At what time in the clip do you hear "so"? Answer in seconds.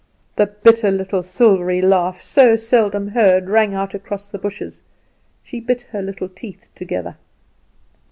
2.23-2.55